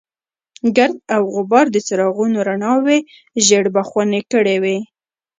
ګرد 0.77 0.97
او 1.15 1.23
غبار 1.35 1.65
د 1.71 1.77
څراغونو 1.87 2.37
رڼاوې 2.47 2.99
ژېړ 3.45 3.63
بخونې 3.75 4.21
کړې 4.31 4.55
وې. 4.63 4.77